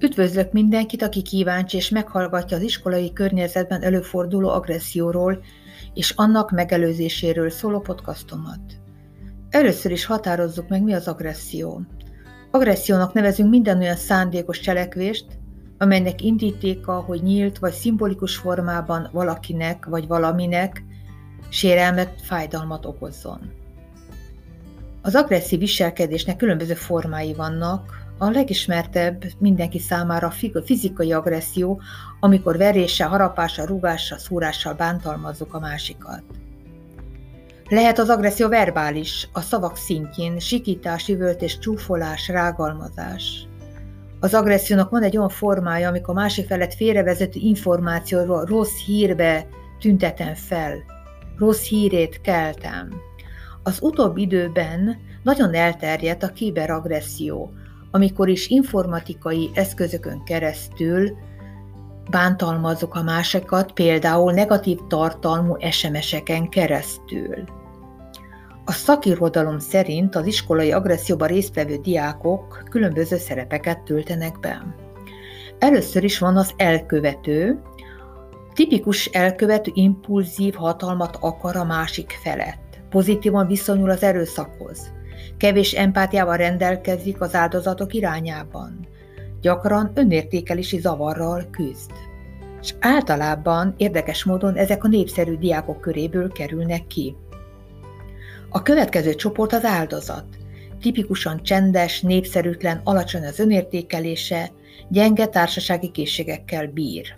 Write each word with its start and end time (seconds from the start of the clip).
Üdvözlök 0.00 0.52
mindenkit, 0.52 1.02
aki 1.02 1.22
kíváncsi 1.22 1.76
és 1.76 1.88
meghallgatja 1.88 2.56
az 2.56 2.62
iskolai 2.62 3.12
környezetben 3.12 3.82
előforduló 3.82 4.48
agresszióról 4.48 5.42
és 5.94 6.12
annak 6.16 6.50
megelőzéséről 6.50 7.50
szóló 7.50 7.80
podcastomat. 7.80 8.60
Először 9.50 9.92
is 9.92 10.04
határozzuk 10.04 10.68
meg, 10.68 10.82
mi 10.82 10.92
az 10.92 11.08
agresszió. 11.08 11.80
Agressziónak 12.50 13.12
nevezünk 13.12 13.50
minden 13.50 13.78
olyan 13.78 13.96
szándékos 13.96 14.60
cselekvést, 14.60 15.26
amelynek 15.78 16.22
indítéka, 16.22 16.92
hogy 16.92 17.22
nyílt 17.22 17.58
vagy 17.58 17.72
szimbolikus 17.72 18.36
formában 18.36 19.08
valakinek 19.12 19.86
vagy 19.86 20.06
valaminek 20.06 20.84
sérelmet, 21.48 22.20
fájdalmat 22.22 22.86
okozzon. 22.86 23.52
Az 25.02 25.14
agresszív 25.14 25.58
viselkedésnek 25.58 26.36
különböző 26.36 26.74
formái 26.74 27.34
vannak, 27.34 28.07
a 28.18 28.30
legismertebb 28.30 29.24
mindenki 29.38 29.78
számára 29.78 30.32
fizikai 30.64 31.12
agresszió, 31.12 31.80
amikor 32.20 32.56
veréssel, 32.56 33.08
harapással, 33.08 33.66
rúgással, 33.66 34.18
szúrással 34.18 34.74
bántalmazzuk 34.74 35.54
a 35.54 35.58
másikat. 35.58 36.22
Lehet 37.68 37.98
az 37.98 38.08
agresszió 38.08 38.48
verbális, 38.48 39.28
a 39.32 39.40
szavak 39.40 39.76
szintjén, 39.76 40.38
sikítás, 40.38 41.08
üvöltés, 41.08 41.58
csúfolás, 41.58 42.28
rágalmazás. 42.28 43.46
Az 44.20 44.34
agressziónak 44.34 44.90
van 44.90 45.02
egy 45.02 45.16
olyan 45.16 45.28
formája, 45.28 45.88
amikor 45.88 46.16
a 46.16 46.20
másik 46.20 46.46
felett 46.46 46.74
félrevezető 46.74 47.38
információról 47.42 48.44
rossz 48.44 48.76
hírbe 48.86 49.46
tüntetem 49.80 50.34
fel, 50.34 50.74
rossz 51.36 51.68
hírét 51.68 52.20
keltem. 52.20 52.88
Az 53.62 53.78
utóbbi 53.82 54.22
időben 54.22 54.96
nagyon 55.22 55.54
elterjedt 55.54 56.22
a 56.22 56.32
kiberagresszió, 56.32 57.52
amikor 57.90 58.28
is 58.28 58.48
informatikai 58.48 59.50
eszközökön 59.54 60.24
keresztül 60.24 61.16
bántalmazok 62.10 62.94
a 62.94 63.02
másikat, 63.02 63.72
például 63.72 64.32
negatív 64.32 64.78
tartalmú 64.88 65.56
SMS-eken 65.70 66.48
keresztül. 66.48 67.44
A 68.64 68.72
szakirodalom 68.72 69.58
szerint 69.58 70.14
az 70.14 70.26
iskolai 70.26 70.72
agresszióban 70.72 71.28
résztvevő 71.28 71.76
diákok 71.76 72.62
különböző 72.70 73.16
szerepeket 73.16 73.82
töltenek 73.82 74.40
be. 74.40 74.74
Először 75.58 76.04
is 76.04 76.18
van 76.18 76.36
az 76.36 76.52
elkövető, 76.56 77.62
tipikus 78.54 79.06
elkövető 79.06 79.70
impulzív 79.74 80.54
hatalmat 80.54 81.16
akar 81.20 81.56
a 81.56 81.64
másik 81.64 82.18
felett. 82.22 82.80
Pozitívan 82.90 83.46
viszonyul 83.46 83.90
az 83.90 84.02
erőszakhoz. 84.02 84.92
Kevés 85.38 85.72
empátiával 85.72 86.36
rendelkezik 86.36 87.20
az 87.20 87.34
áldozatok 87.34 87.94
irányában. 87.94 88.88
Gyakran 89.40 89.92
önértékelési 89.94 90.78
zavarral 90.78 91.48
küzd. 91.50 91.90
És 92.60 92.74
általában 92.80 93.74
érdekes 93.76 94.24
módon 94.24 94.54
ezek 94.54 94.84
a 94.84 94.88
népszerű 94.88 95.36
diákok 95.36 95.80
köréből 95.80 96.32
kerülnek 96.32 96.86
ki. 96.86 97.16
A 98.48 98.62
következő 98.62 99.14
csoport 99.14 99.52
az 99.52 99.64
áldozat. 99.64 100.24
Tipikusan 100.80 101.42
csendes, 101.42 102.00
népszerűtlen, 102.00 102.80
alacsony 102.84 103.26
az 103.26 103.38
önértékelése, 103.38 104.50
gyenge 104.88 105.26
társasági 105.26 105.90
készségekkel 105.90 106.66
bír. 106.66 107.14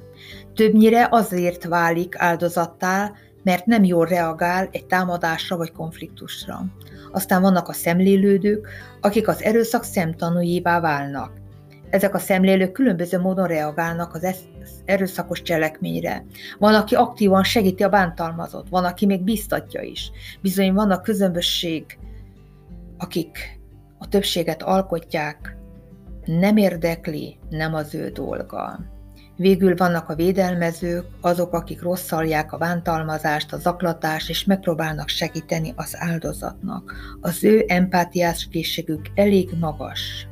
Többnyire 0.54 1.08
azért 1.10 1.64
válik 1.64 2.14
áldozattá, 2.18 3.12
mert 3.42 3.66
nem 3.66 3.84
jól 3.84 4.06
reagál 4.06 4.68
egy 4.72 4.86
támadásra 4.86 5.56
vagy 5.56 5.72
konfliktusra. 5.72 6.64
Aztán 7.12 7.42
vannak 7.42 7.69
a 7.69 7.72
szemlélődők, 7.72 8.69
akik 9.00 9.28
az 9.28 9.42
erőszak 9.42 9.84
szemtanújává 9.84 10.80
válnak. 10.80 11.33
Ezek 11.91 12.14
a 12.14 12.19
szemlélők 12.19 12.72
különböző 12.72 13.19
módon 13.19 13.47
reagálnak 13.47 14.14
az 14.14 14.44
erőszakos 14.84 15.43
cselekményre. 15.43 16.25
Van, 16.59 16.75
aki 16.75 16.94
aktívan 16.94 17.44
segíti 17.44 17.82
a 17.82 17.88
bántalmazott, 17.88 18.69
van, 18.69 18.84
aki 18.84 19.06
még 19.06 19.22
biztatja 19.22 19.82
is. 19.82 20.10
Bizony 20.41 20.72
vannak 20.72 21.03
közömbösség, 21.03 21.98
akik 22.98 23.60
a 23.98 24.09
többséget 24.09 24.62
alkotják, 24.62 25.56
nem 26.25 26.56
érdekli, 26.56 27.38
nem 27.48 27.75
az 27.75 27.94
ő 27.94 28.09
dolga. 28.09 28.81
Végül 29.41 29.77
vannak 29.77 30.09
a 30.09 30.15
védelmezők, 30.15 31.05
azok, 31.21 31.53
akik 31.53 31.83
rosszalják 31.83 32.53
a 32.53 32.56
bántalmazást, 32.56 33.53
a 33.53 33.59
zaklatást, 33.59 34.28
és 34.28 34.45
megpróbálnak 34.45 35.09
segíteni 35.09 35.73
az 35.77 35.95
áldozatnak. 35.99 36.93
Az 37.21 37.45
ő 37.45 37.65
empátiás 37.67 38.49
készségük 38.51 39.06
elég 39.15 39.49
magas. 39.61 40.28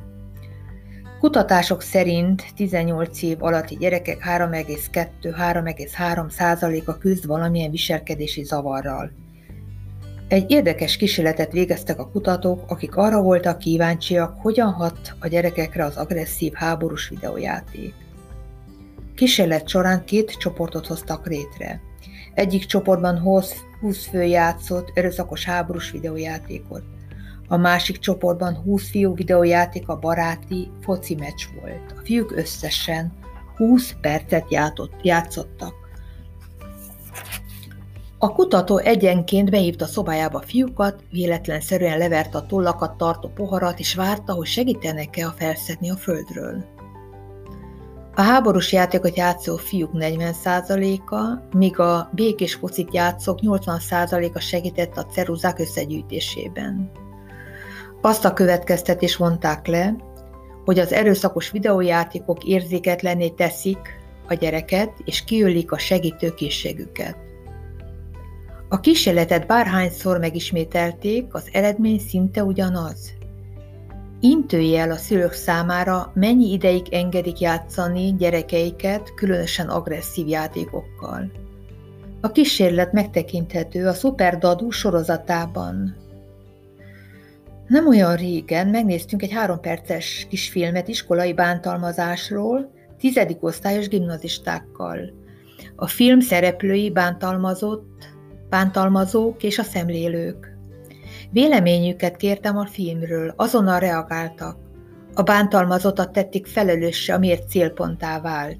Kutatások 1.19 1.81
szerint 1.81 2.43
18 2.55 3.21
év 3.21 3.43
alatti 3.43 3.75
gyerekek 3.75 4.23
3,2-3,3 4.29 6.29
százaléka 6.29 6.97
küzd 6.97 7.25
valamilyen 7.25 7.71
viselkedési 7.71 8.43
zavarral. 8.43 9.11
Egy 10.27 10.51
érdekes 10.51 10.97
kísérletet 10.97 11.51
végeztek 11.51 11.99
a 11.99 12.09
kutatók, 12.09 12.71
akik 12.71 12.95
arra 12.95 13.21
voltak 13.21 13.57
kíváncsiak, 13.57 14.41
hogyan 14.41 14.71
hat 14.71 15.15
a 15.19 15.27
gyerekekre 15.27 15.85
az 15.85 15.97
agresszív 15.97 16.53
háborús 16.53 17.09
videójáték. 17.09 18.07
Kísérlet 19.19 19.67
során 19.67 20.05
két 20.05 20.31
csoportot 20.37 20.87
hoztak 20.87 21.27
létre. 21.27 21.81
Egyik 22.33 22.65
csoportban 22.65 23.19
20 23.19 24.07
fő 24.09 24.23
játszott 24.23 24.91
erőszakos 24.93 25.45
háborús 25.45 25.91
videójátékot. 25.91 26.83
A 27.47 27.57
másik 27.57 27.97
csoportban 27.97 28.55
20 28.55 28.89
fiú 28.89 29.15
videójáték 29.15 29.87
a 29.87 29.99
baráti 29.99 30.71
foci 30.81 31.15
meccs 31.15 31.43
volt. 31.61 31.93
A 31.97 32.01
fiúk 32.03 32.31
összesen 32.31 33.13
20 33.55 33.95
percet 34.01 34.45
játszottak. 35.01 35.73
A 38.17 38.33
kutató 38.33 38.77
egyenként 38.77 39.49
behívta 39.49 39.85
szobájába 39.85 40.37
a 40.37 40.45
fiúkat, 40.45 41.03
véletlenszerűen 41.11 41.97
leverte 41.97 42.37
a 42.37 42.45
tollakat 42.45 42.97
tartó 42.97 43.29
poharat, 43.29 43.79
és 43.79 43.95
várta, 43.95 44.33
hogy 44.33 44.47
segítenek-e 44.47 45.25
a 45.25 45.33
felszedni 45.37 45.89
a 45.89 45.95
földről. 45.95 46.77
A 48.19 48.21
háborús 48.21 48.71
játékot 48.71 49.17
játszó 49.17 49.55
fiúk 49.55 49.91
40%-a, 49.93 51.57
míg 51.57 51.79
a 51.79 52.09
békés 52.13 52.53
focit 52.53 52.93
játszók 52.93 53.39
80%-a 53.41 54.39
segített 54.39 54.97
a 54.97 55.05
ceruzák 55.05 55.59
összegyűjtésében. 55.59 56.91
Azt 58.01 58.25
a 58.25 58.33
következtetés 58.33 59.15
vonták 59.15 59.67
le, 59.67 59.95
hogy 60.65 60.79
az 60.79 60.93
erőszakos 60.93 61.51
videójátékok 61.51 62.43
érzéketlené 62.43 63.29
teszik 63.29 63.79
a 64.27 64.33
gyereket, 64.33 64.91
és 65.05 65.23
kiölik 65.23 65.71
a 65.71 65.77
segítő 65.77 66.33
készségüket. 66.33 67.17
A 68.69 68.79
kísérletet 68.79 69.47
bárhányszor 69.47 70.19
megismételték, 70.19 71.33
az 71.33 71.49
eredmény 71.51 71.99
szinte 71.99 72.43
ugyanaz. 72.43 73.18
Intőjel 74.21 74.91
a 74.91 74.95
szülők 74.95 75.33
számára, 75.33 76.11
mennyi 76.13 76.51
ideig 76.51 76.93
engedik 76.93 77.39
játszani 77.39 78.15
gyerekeiket 78.17 79.13
különösen 79.15 79.67
agresszív 79.69 80.27
játékokkal. 80.27 81.31
A 82.21 82.31
kísérlet 82.31 82.91
megtekinthető 82.91 83.87
a 83.87 83.93
Super 83.93 84.37
Dadu 84.37 84.69
sorozatában. 84.69 85.95
Nem 87.67 87.87
olyan 87.87 88.15
régen 88.15 88.67
megnéztünk 88.67 89.21
egy 89.21 89.31
három 89.31 89.59
perces 89.59 90.27
kis 90.29 90.49
filmet 90.49 90.87
iskolai 90.87 91.33
bántalmazásról, 91.33 92.71
tizedik 92.97 93.43
osztályos 93.43 93.87
gimnazistákkal. 93.87 95.13
A 95.75 95.87
film 95.87 96.19
szereplői 96.19 96.91
bántalmazott, 96.91 98.09
bántalmazók 98.49 99.43
és 99.43 99.59
a 99.59 99.63
szemlélők. 99.63 100.57
Véleményüket 101.31 102.15
kértem 102.15 102.57
a 102.57 102.65
filmről, 102.65 103.33
azonnal 103.35 103.79
reagáltak. 103.79 104.57
A 105.13 105.21
bántalmazottat 105.21 106.11
tették 106.11 106.47
felelősse, 106.47 107.13
amiért 107.13 107.49
célponttá 107.49 108.21
vált. 108.21 108.59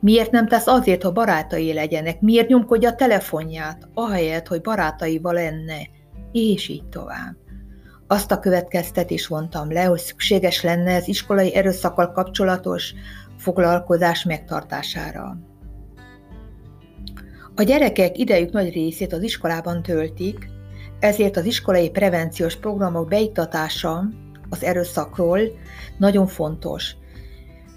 Miért 0.00 0.30
nem 0.30 0.48
tesz 0.48 0.66
azért, 0.66 1.02
hogy 1.02 1.12
barátai 1.12 1.72
legyenek? 1.72 2.20
Miért 2.20 2.48
nyomkodja 2.48 2.88
a 2.88 2.94
telefonját, 2.94 3.88
ahelyett, 3.94 4.46
hogy 4.46 4.60
barátaival 4.60 5.32
lenne? 5.32 5.78
És 6.32 6.68
így 6.68 6.88
tovább. 6.88 7.36
Azt 8.06 8.32
a 8.32 8.38
következtetés 8.38 9.26
vontam 9.26 9.72
le, 9.72 9.84
hogy 9.84 9.98
szükséges 9.98 10.62
lenne 10.62 10.94
az 10.94 11.08
iskolai 11.08 11.54
erőszakkal 11.54 12.12
kapcsolatos 12.12 12.94
foglalkozás 13.38 14.24
megtartására. 14.24 15.38
A 17.54 17.62
gyerekek 17.62 18.18
idejük 18.18 18.52
nagy 18.52 18.72
részét 18.72 19.12
az 19.12 19.22
iskolában 19.22 19.82
töltik, 19.82 20.48
ezért 21.00 21.36
az 21.36 21.44
iskolai 21.44 21.90
prevenciós 21.90 22.56
programok 22.56 23.08
beiktatása 23.08 24.04
az 24.48 24.64
erőszakról 24.64 25.40
nagyon 25.98 26.26
fontos, 26.26 26.94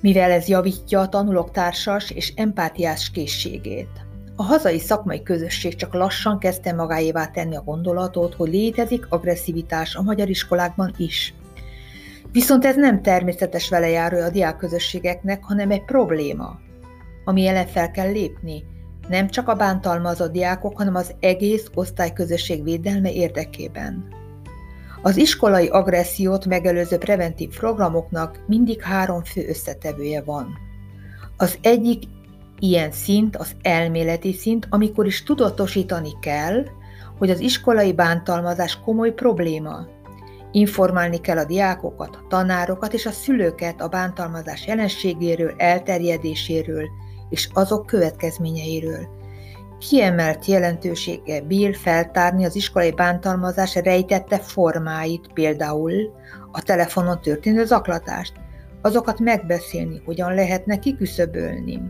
mivel 0.01 0.31
ez 0.31 0.47
javítja 0.47 0.99
a 0.99 1.09
tanulók 1.09 1.51
társas 1.51 2.11
és 2.11 2.33
empátiás 2.35 3.11
készségét. 3.11 4.07
A 4.35 4.43
hazai 4.43 4.79
szakmai 4.79 5.23
közösség 5.23 5.75
csak 5.75 5.93
lassan 5.93 6.39
kezdte 6.39 6.73
magáévá 6.73 7.27
tenni 7.27 7.55
a 7.55 7.61
gondolatot, 7.61 8.33
hogy 8.33 8.49
létezik 8.49 9.05
agresszivitás 9.09 9.95
a 9.95 10.01
magyar 10.01 10.29
iskolákban 10.29 10.93
is. 10.97 11.33
Viszont 12.31 12.65
ez 12.65 12.75
nem 12.75 13.01
természetes 13.01 13.69
velejárója 13.69 14.25
a 14.25 14.29
diákközösségeknek, 14.29 15.43
hanem 15.43 15.71
egy 15.71 15.83
probléma, 15.85 16.59
ami 17.25 17.47
ellen 17.47 17.67
fel 17.67 17.91
kell 17.91 18.11
lépni, 18.11 18.63
nem 19.09 19.29
csak 19.29 19.47
a 19.47 19.55
bántalmazott 19.55 20.31
diákok, 20.31 20.77
hanem 20.77 20.95
az 20.95 21.13
egész 21.19 21.69
osztályközösség 21.73 22.63
védelme 22.63 23.11
érdekében. 23.11 24.07
Az 25.01 25.17
iskolai 25.17 25.67
agressziót 25.67 26.45
megelőző 26.45 26.97
preventív 26.97 27.57
programoknak 27.57 28.43
mindig 28.47 28.81
három 28.81 29.23
fő 29.23 29.47
összetevője 29.47 30.21
van. 30.21 30.57
Az 31.37 31.57
egyik 31.61 32.03
ilyen 32.59 32.91
szint 32.91 33.37
az 33.37 33.55
elméleti 33.61 34.33
szint, 34.33 34.67
amikor 34.69 35.05
is 35.05 35.23
tudatosítani 35.23 36.11
kell, 36.21 36.65
hogy 37.17 37.29
az 37.29 37.39
iskolai 37.39 37.93
bántalmazás 37.93 38.79
komoly 38.79 39.13
probléma. 39.13 39.87
Informálni 40.51 41.17
kell 41.17 41.37
a 41.37 41.45
diákokat, 41.45 42.15
a 42.15 42.25
tanárokat 42.29 42.93
és 42.93 43.05
a 43.05 43.11
szülőket 43.11 43.81
a 43.81 43.87
bántalmazás 43.87 44.67
jelenségéről, 44.67 45.53
elterjedéséről 45.57 46.89
és 47.29 47.49
azok 47.53 47.85
következményeiről. 47.85 49.07
Kiemelt 49.79 50.45
jelentősége 50.45 51.41
bír 51.41 51.75
feltárni 51.75 52.45
az 52.45 52.55
iskolai 52.55 52.91
bántalmazás 52.91 53.75
rejtette 53.75 54.39
formáit, 54.39 55.33
például 55.33 55.93
a 56.51 56.61
telefonon 56.61 57.21
történő 57.21 57.65
zaklatást, 57.65 58.33
azokat 58.81 59.19
megbeszélni, 59.19 60.01
hogyan 60.05 60.33
lehetne 60.33 60.79
kiküszöbölni 60.79 61.81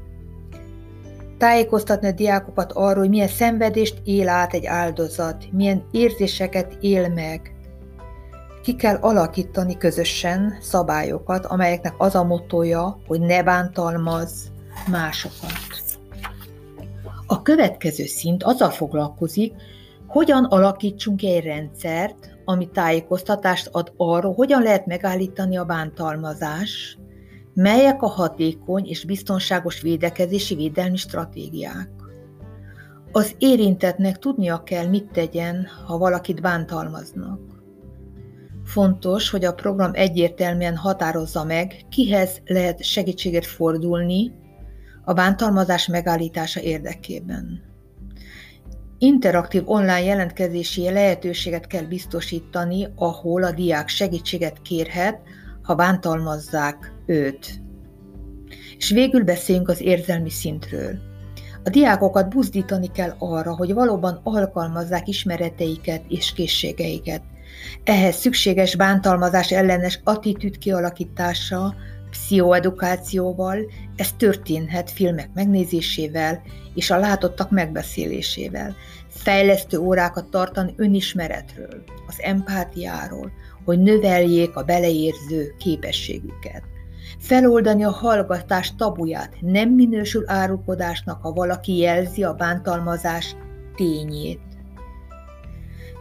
tájékoztatni 1.40 2.08
a 2.08 2.12
diákokat 2.12 2.72
arról, 2.72 3.00
hogy 3.00 3.10
milyen 3.10 3.28
szenvedést 3.28 4.02
él 4.04 4.30
át 4.30 4.54
egy 4.54 4.66
áldozat, 4.66 5.46
milyen 5.52 5.84
érzéseket 5.92 6.78
él 6.80 7.10
meg. 7.10 7.54
Ki 8.64 8.76
kell 8.76 8.96
alakítani 8.96 9.78
közösen 9.78 10.58
szabályokat, 10.62 11.46
amelyeknek 11.46 11.94
az 11.98 12.16
a 12.16 12.24
motója, 12.24 13.00
hogy 13.08 13.20
ne 13.20 13.44
bántalmaz 13.44 14.52
másokat. 14.88 15.52
A 17.26 17.42
következő 17.42 18.06
szint 18.06 18.44
azzal 18.44 18.70
foglalkozik, 18.70 19.54
hogyan 20.08 20.44
alakítsunk 20.44 21.24
egy 21.24 21.44
rendszert, 21.44 22.38
ami 22.46 22.70
tájékoztatást 22.70 23.70
ad 23.72 23.94
arról, 23.98 24.34
hogyan 24.34 24.62
lehet 24.62 24.86
megállítani 24.86 25.58
a 25.58 25.66
bántalmazás, 25.66 26.98
Melyek 27.62 28.02
a 28.02 28.08
hatékony 28.08 28.86
és 28.86 29.06
biztonságos 29.06 29.82
védekezési 29.82 30.56
védelmi 30.56 30.98
stratégiák? 30.98 31.90
Az 33.12 33.36
érintetnek 33.38 34.20
tudnia 34.20 34.64
kell, 34.64 34.88
mit 34.88 35.12
tegyen, 35.12 35.68
ha 35.86 35.98
valakit 35.98 36.42
bántalmaznak. 36.42 37.40
Fontos, 38.64 39.30
hogy 39.30 39.46
a 39.46 39.54
program 39.54 39.92
egyértelműen 39.94 40.76
határozza 40.76 41.44
meg, 41.44 41.86
kihez 41.90 42.42
lehet 42.46 42.84
segítséget 42.84 43.46
fordulni 43.46 44.34
a 45.10 45.14
bántalmazás 45.14 45.88
megállítása 45.88 46.62
érdekében. 46.62 47.62
Interaktív 48.98 49.70
online 49.70 50.04
jelentkezési 50.04 50.92
lehetőséget 50.92 51.68
kell 51.68 51.84
biztosítani, 51.84 52.88
ahol 52.96 53.44
a 53.44 53.52
diák 53.52 53.88
segítséget 53.88 54.62
kérhet, 54.62 55.22
ha 55.62 55.76
bántalmazzák 55.76 56.94
őt. 57.06 57.62
És 58.78 58.90
végül 58.90 59.24
beszéljünk 59.24 59.70
az 59.70 59.82
érzelmi 59.82 60.30
szintről. 60.30 60.98
A 61.64 61.70
diákokat 61.70 62.30
buzdítani 62.30 62.88
kell 62.92 63.16
arra, 63.18 63.56
hogy 63.56 63.74
valóban 63.74 64.20
alkalmazzák 64.24 65.08
ismereteiket 65.08 66.02
és 66.08 66.34
készségeiket. 66.34 67.22
Ehhez 67.84 68.16
szükséges 68.16 68.76
bántalmazás 68.76 69.52
ellenes 69.52 70.00
attitűd 70.04 70.58
kialakítása, 70.58 71.76
pszichoedukációval, 72.10 73.58
ez 73.96 74.12
történhet 74.18 74.92
filmek 74.92 75.30
megnézésével 75.34 76.42
és 76.74 76.92
a 76.92 76.98
látottak 76.98 77.52
megbeszélésével. 77.52 78.76
Fejlesztő 79.08 79.78
órákat 79.78 80.30
tartani 80.30 80.74
önismeretről, 80.78 81.84
az 82.08 82.16
empátiáról, 82.18 83.32
hogy 83.66 83.80
növeljék 83.80 84.56
a 84.56 84.64
beleérző 84.64 85.56
képességüket. 85.58 86.64
Feloldani 87.20 87.84
a 87.84 87.92
hallgatás 87.92 88.76
tabuját 88.76 89.36
nem 89.42 89.70
minősül 89.70 90.24
árukodásnak, 90.28 91.22
ha 91.22 91.32
valaki 91.32 91.78
jelzi 91.78 92.24
a 92.24 92.34
bántalmazás 92.34 93.36
tényét. 93.76 94.49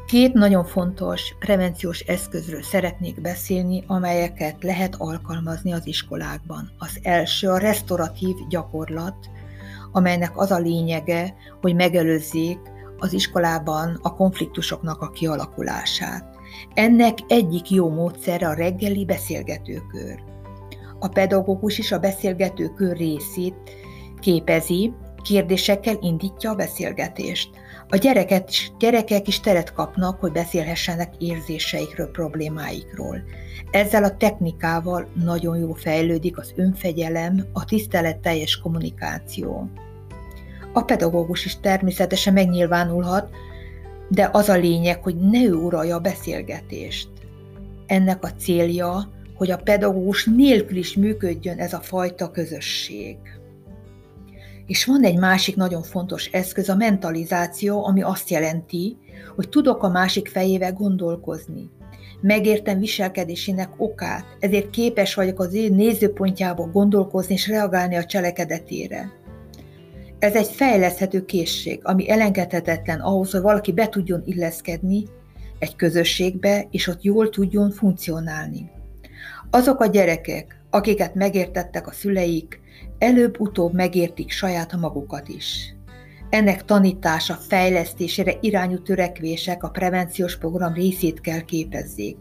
Két 0.09 0.33
nagyon 0.33 0.65
fontos 0.65 1.35
prevenciós 1.39 2.01
eszközről 2.01 2.63
szeretnék 2.63 3.21
beszélni, 3.21 3.85
amelyeket 3.87 4.63
lehet 4.63 4.95
alkalmazni 4.99 5.73
az 5.73 5.87
iskolákban. 5.87 6.71
Az 6.79 6.99
első 7.03 7.49
a 7.49 7.59
restauratív 7.59 8.37
gyakorlat, 8.49 9.31
amelynek 9.93 10.39
az 10.39 10.51
a 10.51 10.59
lényege, 10.59 11.35
hogy 11.61 11.75
megelőzzék 11.75 12.59
az 12.99 13.13
iskolában 13.13 13.99
a 14.03 14.15
konfliktusoknak 14.15 15.03
a 15.03 15.11
kialakulását. 15.11 16.25
Ennek 16.75 17.19
egyik 17.27 17.71
jó 17.71 17.91
módszere 17.91 18.49
a 18.49 18.55
reggeli 18.55 19.05
beszélgetőkör. 19.05 20.23
A 20.99 21.09
pedagógus 21.09 21.79
is 21.79 21.93
a 21.93 21.99
beszélgetőkör 21.99 22.97
részét 22.97 23.57
képezi, 24.21 24.93
kérdésekkel 25.23 25.97
indítja 26.01 26.51
a 26.51 26.55
beszélgetést. 26.55 27.51
A 27.91 27.97
gyereket 27.97 28.51
gyerekek 28.79 29.29
is 29.29 29.41
teret 29.41 29.73
kapnak, 29.73 30.21
hogy 30.21 30.33
beszélhessenek 30.33 31.15
érzéseikről, 31.19 32.11
problémáikról. 32.11 33.23
Ezzel 33.71 34.05
a 34.05 34.17
technikával 34.17 35.07
nagyon 35.25 35.59
jó 35.59 35.73
fejlődik 35.73 36.39
az 36.39 36.53
önfegyelem, 36.57 37.45
a 37.53 37.65
tiszteletteljes 37.65 38.57
kommunikáció. 38.57 39.71
A 40.73 40.83
pedagógus 40.83 41.45
is 41.45 41.61
természetesen 41.61 42.33
megnyilvánulhat, 42.33 43.31
de 44.09 44.29
az 44.33 44.49
a 44.49 44.57
lényeg, 44.57 45.03
hogy 45.03 45.17
ne 45.17 45.43
ő 45.43 45.55
uralja 45.55 45.97
a 45.97 46.01
beszélgetést. 46.01 47.09
Ennek 47.87 48.25
a 48.25 48.33
célja, 48.39 49.11
hogy 49.35 49.51
a 49.51 49.57
pedagógus 49.57 50.25
nélkül 50.25 50.77
is 50.77 50.95
működjön 50.95 51.59
ez 51.59 51.73
a 51.73 51.81
fajta 51.81 52.31
közösség. 52.31 53.17
És 54.69 54.85
van 54.85 55.05
egy 55.05 55.19
másik 55.19 55.57
nagyon 55.57 55.83
fontos 55.83 56.27
eszköz, 56.27 56.69
a 56.69 56.75
mentalizáció, 56.75 57.85
ami 57.87 58.03
azt 58.03 58.31
jelenti, 58.31 58.97
hogy 59.37 59.49
tudok 59.49 59.83
a 59.83 59.89
másik 59.89 60.29
fejével 60.29 60.73
gondolkozni. 60.73 61.71
Megértem 62.21 62.79
viselkedésének 62.79 63.69
okát, 63.77 64.25
ezért 64.41 64.71
képes 64.71 65.15
vagyok 65.15 65.41
az 65.41 65.55
ő 65.55 65.69
nézőpontjából 65.69 66.67
gondolkozni 66.67 67.35
és 67.35 67.49
reagálni 67.49 67.97
a 67.97 68.05
cselekedetére. 68.05 69.13
Ez 70.19 70.35
egy 70.35 70.49
fejleszthető 70.49 71.25
készség, 71.25 71.81
ami 71.83 72.11
elengedhetetlen 72.11 73.01
ahhoz, 73.01 73.31
hogy 73.31 73.41
valaki 73.41 73.73
be 73.73 73.89
tudjon 73.89 74.23
illeszkedni 74.25 75.05
egy 75.59 75.77
közösségbe, 75.77 76.67
és 76.71 76.87
ott 76.87 77.03
jól 77.03 77.29
tudjon 77.29 77.71
funkcionálni. 77.71 78.71
Azok 79.51 79.81
a 79.81 79.87
gyerekek, 79.87 80.61
akiket 80.71 81.15
megértettek 81.15 81.87
a 81.87 81.93
szüleik, 81.93 82.61
előbb-utóbb 82.99 83.75
megértik 83.75 84.31
saját 84.31 84.77
magukat 84.77 85.29
is. 85.29 85.75
Ennek 86.31 86.65
tanítása, 86.65 87.35
fejlesztésére 87.35 88.33
irányú 88.41 88.83
törekvések 88.83 89.63
a 89.63 89.69
prevenciós 89.69 90.39
program 90.39 90.73
részét 90.73 91.21
kell 91.21 91.41
képezzék. 91.41 92.17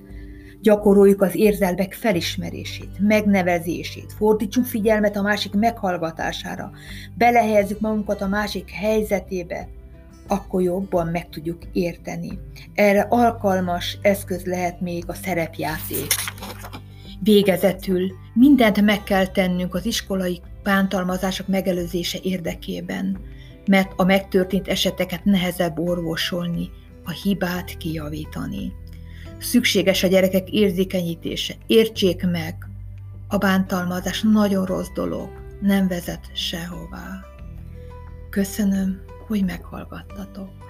Gyakoroljuk 0.62 1.22
az 1.22 1.36
érzelmek 1.36 1.94
felismerését, 1.94 3.00
megnevezését, 3.00 4.14
fordítsunk 4.14 4.66
figyelmet 4.66 5.16
a 5.16 5.22
másik 5.22 5.54
meghallgatására, 5.54 6.72
belehelyezzük 7.18 7.80
magunkat 7.80 8.22
a 8.22 8.28
másik 8.28 8.70
helyzetébe, 8.70 9.68
akkor 10.28 10.62
jobban 10.62 11.08
meg 11.08 11.30
tudjuk 11.30 11.62
érteni. 11.72 12.40
Erre 12.74 13.06
alkalmas 13.10 13.98
eszköz 14.02 14.46
lehet 14.46 14.82
még 14.82 15.04
a 15.08 15.14
szerepjáték. 15.14 16.08
Végezetül 17.20 18.12
mindent 18.34 18.82
meg 18.82 19.04
kell 19.04 19.28
tennünk 19.28 19.76
az 19.76 19.86
iskolai 19.86 20.42
bántalmazások 20.68 21.48
megelőzése 21.48 22.20
érdekében, 22.22 23.18
mert 23.66 23.92
a 23.96 24.04
megtörtént 24.04 24.68
eseteket 24.68 25.24
nehezebb 25.24 25.80
orvosolni, 25.80 26.70
a 27.04 27.12
hibát 27.12 27.78
kijavítani. 27.78 28.74
Szükséges 29.38 30.04
a 30.04 30.08
gyerekek 30.08 30.50
érzékenyítése. 30.50 31.56
Értsék 31.68 32.26
meg, 32.26 32.56
a 33.28 33.38
bántalmazás 33.38 34.22
nagyon 34.22 34.66
rossz 34.66 34.92
dolog, 34.94 35.30
nem 35.62 35.88
vezet 35.88 36.30
sehová. 36.34 37.26
Köszönöm, 38.30 39.02
hogy 39.28 39.46
meghallgattatok. 39.46 40.67